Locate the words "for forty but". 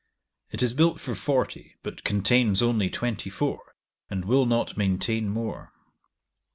0.99-2.03